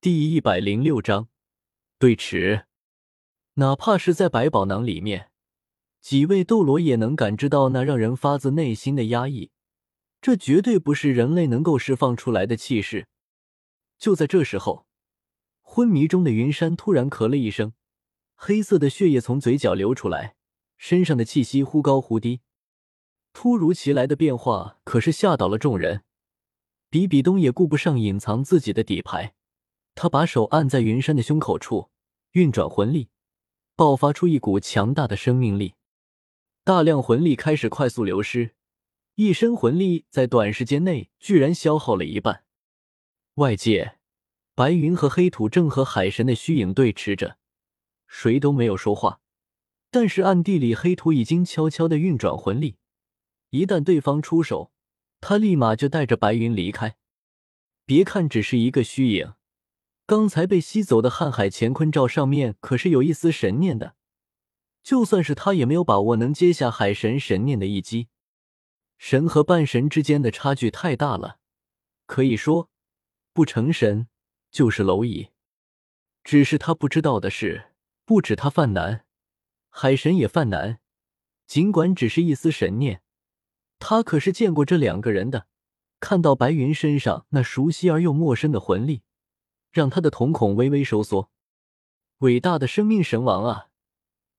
[0.00, 1.26] 第一百零六章
[1.98, 2.66] 对峙。
[3.54, 5.32] 哪怕是在百宝囊里面，
[6.00, 9.50] 几位斗罗也能感知到那让人发自内心的压抑。
[10.20, 13.08] 这绝对不是人类能够释放出来的气势。
[13.98, 14.86] 就在这时候，
[15.62, 17.72] 昏迷中的云山突然咳了一声，
[18.36, 20.36] 黑色的血液从嘴角流出来，
[20.76, 22.42] 身上的气息忽高忽低。
[23.32, 26.04] 突如其来的变化可是吓倒了众人。
[26.88, 29.34] 比比东也顾不上隐藏自己的底牌。
[30.00, 31.90] 他把手按在云山的胸口处，
[32.30, 33.08] 运转魂力，
[33.74, 35.74] 爆发出一股强大的生命力。
[36.62, 38.54] 大量魂力开始快速流失，
[39.16, 42.44] 一身魂力在短时间内居然消耗了一半。
[43.34, 43.98] 外界，
[44.54, 47.36] 白云和黑土正和海神的虚影对持着，
[48.06, 49.20] 谁都没有说话。
[49.90, 52.76] 但是暗地里，黑土已经悄悄的运转魂力，
[53.50, 54.70] 一旦对方出手，
[55.20, 56.96] 他立马就带着白云离开。
[57.84, 59.34] 别看只是一个虚影。
[60.08, 63.94] 刚才被吸走的瀚海乾坤罩上面可是有一丝神念的，
[64.82, 68.08] 就算是他也没有把握能接下海神神念的一击。
[68.96, 71.40] 神和半神之间的差距太大了，
[72.06, 72.70] 可以说
[73.34, 74.08] 不成神
[74.50, 75.28] 就是蝼蚁。
[76.24, 77.72] 只是他不知道的是，
[78.06, 79.04] 不止他犯难，
[79.68, 80.80] 海神也犯难。
[81.46, 83.02] 尽管只是一丝神念，
[83.78, 85.48] 他可是见过这两个人的。
[86.00, 89.02] 看到白云身上那熟悉而又陌生的魂力。
[89.70, 91.30] 让他的瞳孔微微收缩。
[92.18, 93.68] 伟大的生命神王啊，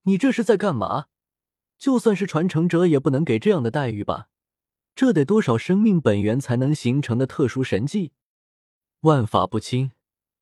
[0.04, 1.06] 你这是在干嘛？
[1.78, 4.28] 就算是传承者也不能给这样的待遇吧？
[4.96, 8.12] 这得多少生命本源才能形成的特殊神迹？
[9.02, 9.92] 万法不侵，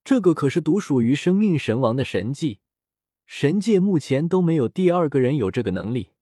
[0.04, 2.60] 这个可是独属于生命神王的神迹，
[3.28, 6.14] 神界目前都没有第二个人有这个能力。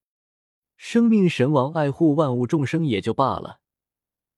[0.76, 3.62] 生命神王爱护万物众生也就罢了，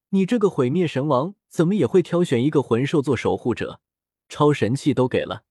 [0.09, 3.81] 你这个毁灭神王怎么也会挑选一个魂兽做守护者？
[4.29, 5.43] 超神器都给了，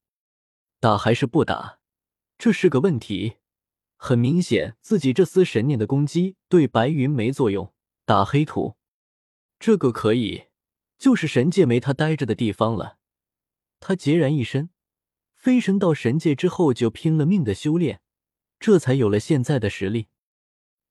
[0.80, 1.78] 打还是不打？
[2.38, 3.36] 这是个问题。
[3.96, 7.72] 很明显，自己这丝神念的攻击对白云没作用。
[8.04, 8.76] 打黑土，
[9.58, 10.44] 这个可以，
[10.98, 12.98] 就是神界没他待着的地方了。
[13.80, 14.70] 他孑然一身，
[15.34, 18.00] 飞升到神界之后就拼了命的修炼，
[18.60, 20.08] 这才有了现在的实力。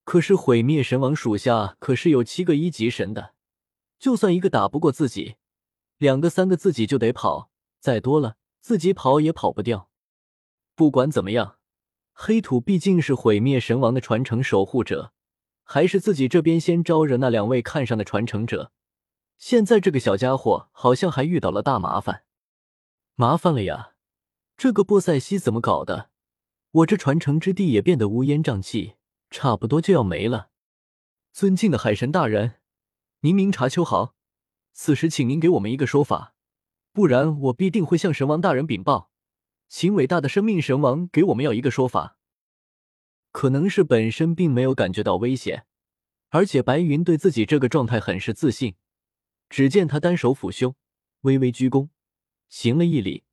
[0.03, 3.35] 可是毁灭神王属下可是有七个一级神的，
[3.97, 5.35] 就算一个打不过自己，
[5.97, 7.51] 两个、三个自己就得跑。
[7.85, 9.91] 再多了，自己跑也跑不掉。
[10.73, 11.59] 不管怎么样，
[12.13, 15.13] 黑土毕竟是毁灭神王的传承守护者，
[15.63, 18.71] 还是自己这边先招惹那两位看上的传承者。
[19.37, 22.23] 现在这个小家伙好像还遇到了大麻烦，
[23.13, 23.91] 麻烦了呀！
[24.57, 26.09] 这个波塞西怎么搞的？
[26.71, 28.95] 我这传承之地也变得乌烟瘴气，
[29.29, 30.49] 差不多就要没了。
[31.31, 32.55] 尊敬的海神大人，
[33.19, 34.15] 您明察秋毫，
[34.73, 36.34] 此时请您给我们一个说法。
[36.95, 39.11] 不然我必定会向神王大人禀报，
[39.67, 42.17] 请伟大的生命神王给我们要一个说法。
[43.33, 45.65] 可能是本身并没有感觉到危险，
[46.29, 48.75] 而且白云对自己这个状态很是自信。
[49.49, 50.73] 只见他单手抚胸，
[51.23, 51.89] 微微鞠躬，
[52.47, 53.25] 行了一礼，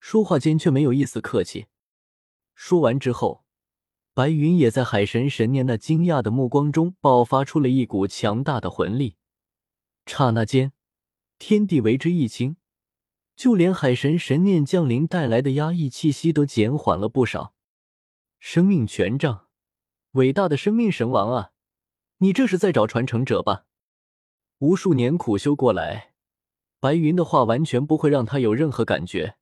[0.00, 1.66] 说话间却没有一丝客气。
[2.54, 3.44] 说完之后，
[4.14, 9.16] 白云也在海神神念那惊讶的目光中爆发出了一股强大的魂力，
[10.06, 10.72] 刹那间，
[11.38, 12.56] 天地为之一清。
[13.42, 17.56] 就连海神神念降临带来的压抑气息都减缓了不少。
[18.38, 19.48] 生命权杖，
[20.12, 21.50] 伟大的生命神王啊，
[22.18, 23.64] 你这是在找传承者吧？
[24.58, 26.12] 无数年苦修过来，
[26.78, 29.34] 白云的话完全不会让他有任何感觉。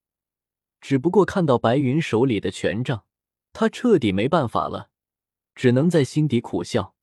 [0.81, 3.05] 只不过看到白云手里的权杖，
[3.53, 4.89] 他彻底没办法了，
[5.55, 6.94] 只能在心底苦笑。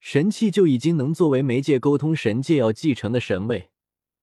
[0.00, 3.70] 神器就已经能作为媒介沟通神界要继承的神位。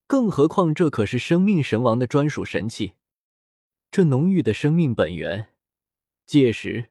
[0.06, 2.92] 更何况，这可是生命神王的专属神器，
[3.90, 5.48] 这浓郁的生命本源，
[6.26, 6.90] 届时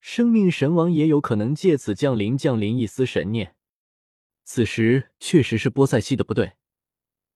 [0.00, 3.54] 生命神王也有可能借此降临，降临一丝神念。
[4.44, 6.54] 此时确实是波塞西的不对，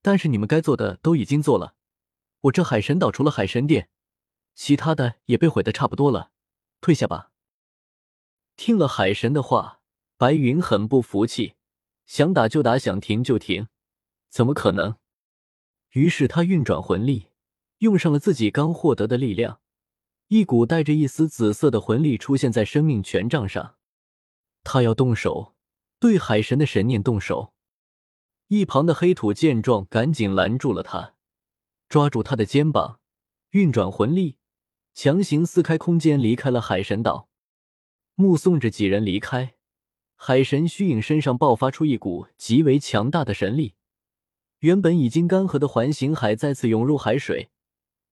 [0.02, 1.76] 但是你们该做的都已经做了。
[2.40, 3.88] 我这海神岛除了海神殿，
[4.54, 6.32] 其他的也被毁的差不多了，
[6.80, 7.30] 退下吧。
[8.56, 9.80] 听了海神的话，
[10.16, 11.54] 白云很不服气，
[12.06, 13.68] 想打就打，想停就停。
[14.36, 14.96] 怎么可能？
[15.92, 17.28] 于是他运转魂力，
[17.78, 19.60] 用上了自己刚获得的力量，
[20.28, 23.76] 一股带着一丝紫色的魂力出现在生命权杖上。
[24.62, 25.54] 他要动手，
[25.98, 27.54] 对海神的神念动手。
[28.48, 31.14] 一旁的黑土见状，赶紧拦住了他，
[31.88, 33.00] 抓住他的肩膀，
[33.52, 34.36] 运转魂力，
[34.92, 37.30] 强行撕开空间，离开了海神岛。
[38.14, 39.54] 目送着几人离开，
[40.14, 43.72] 海神虚影身上爆发出一股极为强大的神力。
[44.60, 47.50] 原本已经干涸的环形海再次涌入海水，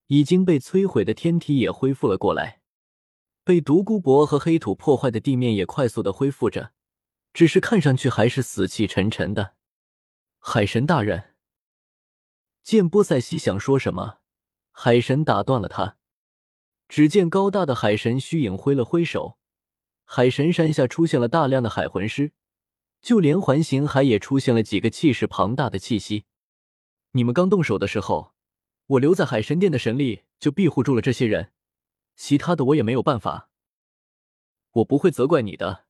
[0.08, 2.60] 已经被摧毁的天体也恢复了过来，
[3.42, 6.72] 被独孤博和黑土破坏的地面也快速的恢复着，
[7.32, 9.54] 只是看上去还是死气沉沉的。
[10.38, 11.34] 海神大人，
[12.62, 14.18] 见波塞西想说什么，
[14.70, 15.96] 海神打断了他。
[16.86, 19.38] 只见高大的海神虚影挥了挥手，
[20.04, 22.32] 海神山下出现了大量的海魂师，
[23.00, 26.26] 就连环形海也出现了几个气势庞大的气息。
[27.16, 28.34] 你们刚动手的时候，
[28.86, 31.52] 我留在海神殿的神力就庇护住了这些人，
[32.16, 33.50] 其他的我也没有办法。
[34.72, 35.84] 我不会责怪你的，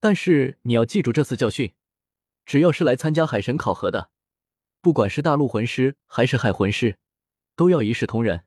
[0.00, 1.72] 但是你要记住这次教训，
[2.44, 4.10] 只要是来参加海神考核的，
[4.80, 6.98] 不管是大陆魂师还是海魂师，
[7.54, 8.44] 都要一视同仁。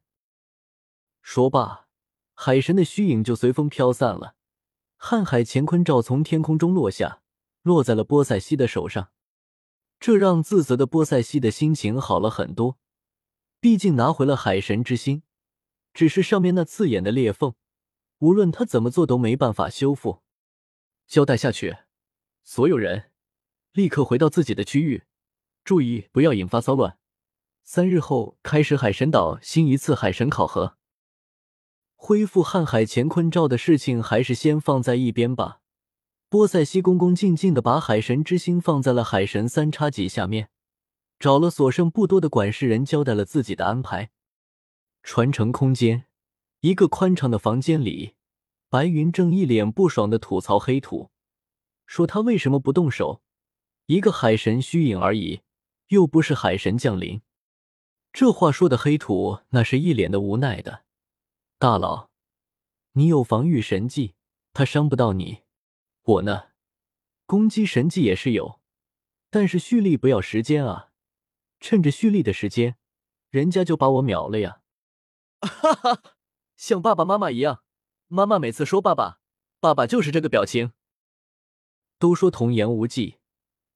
[1.22, 1.88] 说罢，
[2.34, 4.36] 海神的虚影就随风飘散了。
[5.00, 7.22] 瀚海乾坤罩从天空中落下，
[7.62, 9.12] 落在了波塞西的手上。
[10.00, 12.78] 这让自责的波塞西的心情好了很多，
[13.60, 15.24] 毕竟拿回了海神之心。
[15.94, 17.56] 只是上面那刺眼的裂缝，
[18.20, 20.22] 无论他怎么做都没办法修复。
[21.08, 21.78] 交代下去，
[22.44, 23.12] 所有人
[23.74, 25.04] 立刻回到自己的区域，
[25.64, 26.98] 注意不要引发骚乱。
[27.64, 30.78] 三日后开始海神岛新一次海神考核。
[31.96, 35.60] 恢复瀚海乾坤罩的事情还是先放在一边吧。
[36.30, 40.52] 波塞西恭恭敬敬的把海神之心放在了海神三叉戟下面，
[41.18, 44.12] 找了所剩不多的管事人交代了自己的安排。
[45.02, 46.06] 传承空间，
[46.60, 48.14] 一个宽敞的房间里，
[48.70, 51.10] 白云正一脸不爽的吐槽黑土，
[51.88, 53.24] 说他为什么不动手？
[53.88, 55.42] 一个海神虚影而已，
[55.88, 57.24] 又不是海神降临。
[58.14, 60.84] 这话说的黑土那是一脸的无奈的。
[61.58, 62.10] 大佬，
[62.92, 64.14] 你有防御神技，
[64.54, 65.40] 他伤不到你。
[66.10, 66.50] 我呢，
[67.28, 68.60] 攻击神技也是有，
[69.30, 70.90] 但是蓄力不要时间啊。
[71.60, 72.78] 趁着蓄力的时间，
[73.30, 74.62] 人家就把我秒了呀！
[75.42, 76.02] 哈哈，
[76.58, 77.64] 像爸爸妈妈一样，
[78.08, 79.20] 妈妈每次说爸爸，
[79.60, 80.72] 爸爸就是这个表情。
[82.00, 83.18] 都说童言无忌，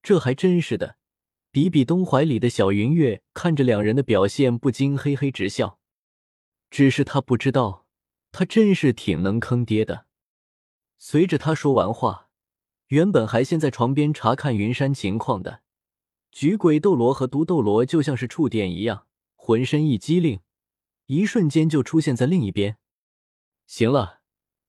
[0.02, 0.96] 这还真是的。
[1.52, 5.78] 比比东怀里的小云月看着两人的表现，不禁嘿嘿直笑。
[6.68, 7.86] 只是他不知道，
[8.32, 10.06] 他真是挺能坑爹的。
[10.98, 12.23] 随着他说完话，
[12.94, 15.62] 原本还先在床边查看云山情况的
[16.30, 20.38] 菊鬼斗罗和毒斗罗就像是触电一样，浑身一激灵，
[21.06, 22.76] 一瞬间就出现在另一边。
[23.66, 24.20] 行了，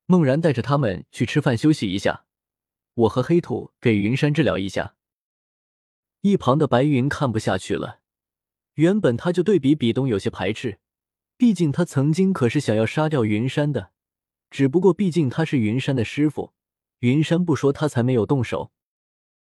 [0.08, 2.26] 梦然带着他们去吃饭休息一下，
[2.96, 4.96] 我和黑土给云山治疗一下。
[6.22, 8.00] 一旁的白云看不下去了，
[8.74, 10.80] 原本他就对比比东有些排斥。
[11.38, 13.92] 毕竟他曾经可是想要杀掉云山的，
[14.50, 16.55] 只不过毕竟他是云山的师傅，
[17.06, 18.72] 云山不说他才没有动手。